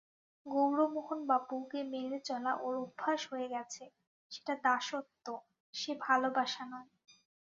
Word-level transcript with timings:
গৌরমোহনবাবুকে 0.45 1.79
মেনে 1.91 2.19
চলা 2.21 2.51
ওঁর 2.63 2.75
অভ্যাস 2.83 3.21
হয়ে 3.31 3.47
গেছে–সেটা 3.49 4.53
দাসত্ব, 4.63 5.25
সে 5.73 5.91
ভালোবাসা 6.05 6.63
নয়। 6.71 6.89